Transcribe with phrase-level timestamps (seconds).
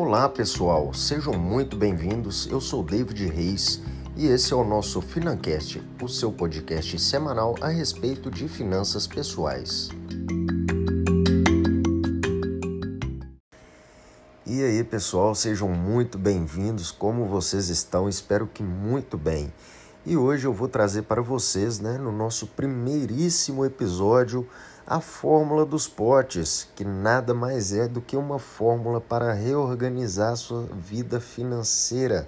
[0.00, 2.46] Olá pessoal, sejam muito bem-vindos.
[2.46, 3.80] Eu sou David Reis
[4.16, 9.88] e esse é o nosso Financast, o seu podcast semanal a respeito de finanças pessoais.
[14.46, 16.92] E aí pessoal, sejam muito bem-vindos.
[16.92, 18.08] Como vocês estão?
[18.08, 19.52] Espero que muito bem.
[20.06, 24.48] E hoje eu vou trazer para vocês, né, no nosso primeiríssimo episódio,
[24.90, 30.62] a fórmula dos potes, que nada mais é do que uma fórmula para reorganizar sua
[30.62, 32.26] vida financeira.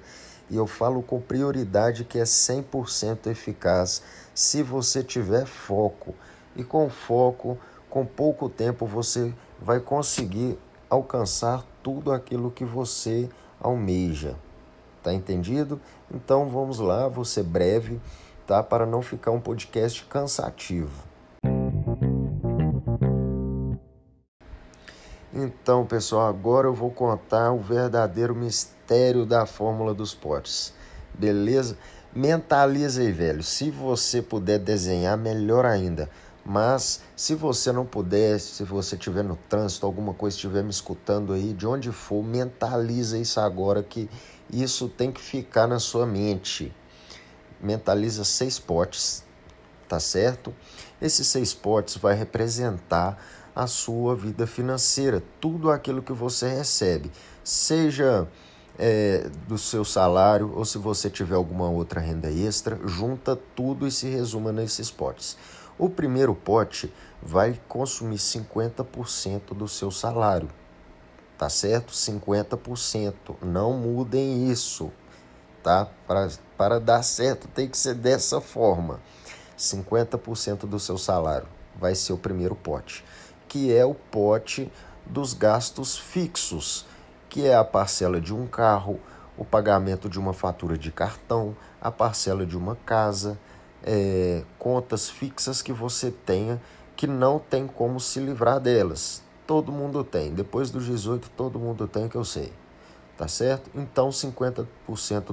[0.51, 4.03] E eu falo com prioridade que é 100% eficaz
[4.35, 6.15] se você tiver foco.
[6.55, 7.57] E com foco,
[7.89, 10.59] com pouco tempo, você vai conseguir
[10.91, 14.37] alcançar tudo aquilo que você almeja.
[15.03, 15.81] Tá entendido?
[16.13, 17.99] Então vamos lá, vou ser breve,
[18.47, 18.63] tá?
[18.63, 21.10] Para não ficar um podcast cansativo.
[25.43, 30.75] Então, pessoal, agora eu vou contar o verdadeiro mistério da fórmula dos potes.
[31.15, 31.79] Beleza?
[32.15, 33.43] Mentaliza aí, velho.
[33.43, 36.11] Se você puder desenhar, melhor ainda.
[36.45, 41.33] Mas se você não puder, se você estiver no trânsito, alguma coisa estiver me escutando
[41.33, 44.11] aí, de onde for, mentaliza isso agora que
[44.53, 46.71] isso tem que ficar na sua mente.
[47.59, 49.25] Mentaliza seis potes,
[49.89, 50.55] tá certo?
[51.01, 53.19] Esses seis potes vai representar
[53.61, 57.13] a sua vida financeira, tudo aquilo que você recebe,
[57.45, 58.27] seja
[58.79, 63.91] é, do seu salário ou se você tiver alguma outra renda extra, junta tudo e
[63.91, 65.37] se resuma nesses potes.
[65.79, 66.91] O primeiro pote
[67.23, 70.49] vai consumir 50% do seu salário,
[71.37, 71.93] tá certo?
[71.93, 73.13] 50%.
[73.43, 74.91] Não mudem isso,
[75.63, 75.87] tá?
[76.07, 79.01] Para, para dar certo tem que ser dessa forma.
[79.59, 81.47] 50% do seu salário
[81.79, 83.05] vai ser o primeiro pote
[83.51, 84.71] que é o pote
[85.05, 86.87] dos gastos fixos,
[87.29, 89.01] que é a parcela de um carro,
[89.37, 93.37] o pagamento de uma fatura de cartão, a parcela de uma casa,
[93.83, 96.61] é, contas fixas que você tenha
[96.95, 99.21] que não tem como se livrar delas.
[99.49, 100.33] Todo mundo tem.
[100.33, 102.53] Depois dos 18, todo mundo tem, que eu sei.
[103.17, 103.69] Tá certo?
[103.75, 104.67] Então, 50%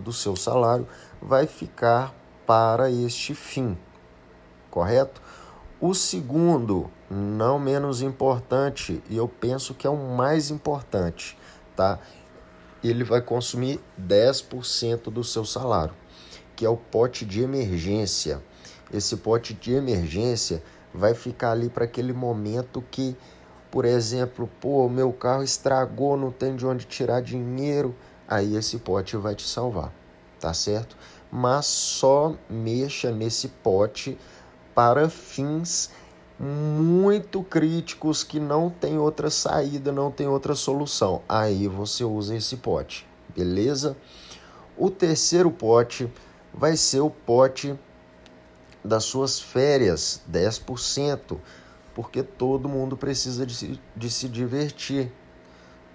[0.02, 0.88] do seu salário
[1.22, 2.16] vai ficar
[2.48, 3.78] para este fim.
[4.72, 5.22] Correto?
[5.80, 11.38] O segundo, não menos importante, e eu penso que é o mais importante,
[11.76, 12.00] tá?
[12.84, 15.94] Ele vai consumir 10% do seu salário,
[16.56, 18.42] que é o pote de emergência.
[18.92, 23.16] Esse pote de emergência vai ficar ali para aquele momento que,
[23.70, 27.96] por exemplo, pô, meu carro estragou, não tem de onde tirar dinheiro,
[28.28, 29.94] aí esse pote vai te salvar,
[30.40, 30.98] tá certo?
[31.32, 34.18] Mas só mexa nesse pote
[34.78, 35.90] para fins
[36.40, 41.24] muito críticos que não tem outra saída, não tem outra solução.
[41.28, 43.04] Aí você usa esse pote,
[43.36, 43.98] beleza?
[44.78, 46.08] O terceiro pote
[46.54, 47.74] vai ser o pote
[48.86, 51.40] das suas férias, 10%,
[51.96, 55.12] porque todo mundo precisa de se, de se divertir.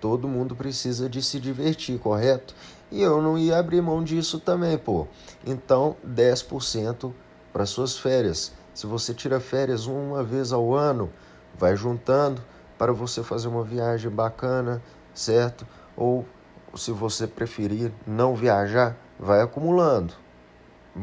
[0.00, 2.53] Todo mundo precisa de se divertir, correto?
[2.91, 5.06] E eu não ia abrir mão disso também, pô.
[5.47, 7.12] Então, 10%
[7.53, 8.50] para suas férias.
[8.75, 11.12] Se você tira férias uma vez ao ano,
[11.55, 12.43] vai juntando
[12.78, 14.83] para você fazer uma viagem bacana,
[15.15, 15.66] certo?
[15.97, 16.27] Ou
[16.75, 20.15] se você preferir não viajar, vai acumulando.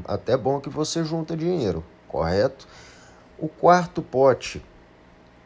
[0.05, 2.67] Até bom que você junta dinheiro, correto?
[3.37, 4.63] O quarto pote,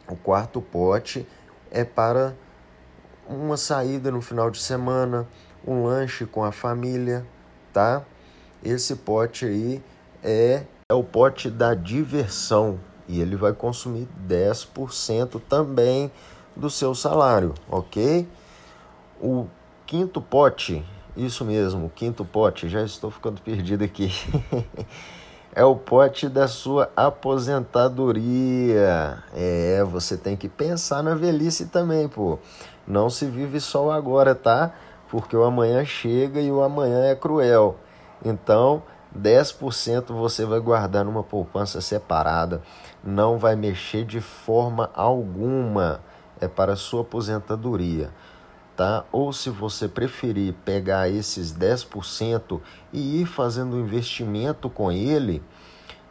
[0.07, 1.27] o quarto pote
[1.69, 2.35] é para
[3.27, 5.27] uma saída no final de semana,
[5.65, 7.25] um lanche com a família,
[7.71, 8.03] tá?
[8.63, 9.83] Esse pote aí
[10.23, 16.11] é é o pote da diversão e ele vai consumir 10% também
[16.55, 18.27] do seu salário, ok?
[19.21, 19.47] O
[19.85, 20.83] quinto pote,
[21.15, 24.11] isso mesmo, o quinto pote, já estou ficando perdido aqui.
[25.55, 29.23] é o pote da sua aposentadoria.
[29.33, 32.39] É, você tem que pensar na velhice também, pô.
[32.87, 34.73] Não se vive só agora, tá?
[35.09, 37.77] Porque o amanhã chega e o amanhã é cruel.
[38.25, 38.83] Então,
[39.17, 42.61] 10% você vai guardar numa poupança separada,
[43.03, 46.01] não vai mexer de forma alguma,
[46.41, 48.09] é para sua aposentadoria,
[48.75, 49.05] tá?
[49.11, 52.59] Ou se você preferir pegar esses 10%
[52.91, 55.43] e ir fazendo investimento com ele,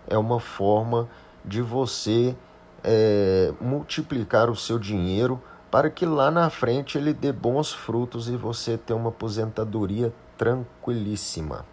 [0.08, 1.08] é uma forma
[1.44, 2.36] de você
[2.84, 8.36] é, multiplicar o seu dinheiro para que lá na frente ele dê bons frutos e
[8.36, 11.64] você ter uma aposentadoria tranquilíssima.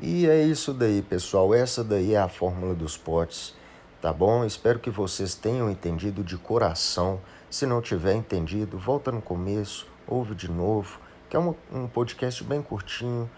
[0.00, 1.54] E é isso daí, pessoal.
[1.54, 3.54] Essa daí é a fórmula dos potes,
[4.00, 4.46] Tá bom?
[4.46, 7.20] Espero que vocês tenham entendido de coração.
[7.50, 10.98] Se não tiver entendido, volta no começo, ouve de novo,
[11.28, 13.30] que é um, podcast bem curtinho,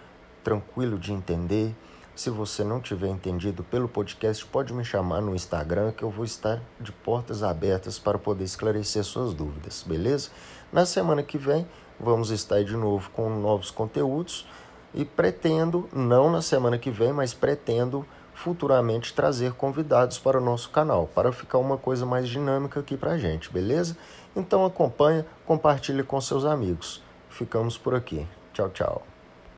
[0.44, 1.74] tranquilo de entender.
[2.14, 6.24] Se você não tiver entendido pelo podcast, pode me chamar no Instagram que eu vou
[6.24, 10.30] estar de portas abertas para poder esclarecer suas dúvidas, beleza?
[10.72, 11.66] Na semana que vem,
[11.98, 14.46] vamos estar de novo com novos conteúdos
[14.94, 20.70] e pretendo, não na semana que vem, mas pretendo futuramente trazer convidados para o nosso
[20.70, 23.96] canal, para ficar uma coisa mais dinâmica aqui para a gente, beleza?
[24.34, 27.02] Então acompanha, compartilhe com seus amigos.
[27.30, 28.26] Ficamos por aqui.
[28.52, 29.11] Tchau, tchau.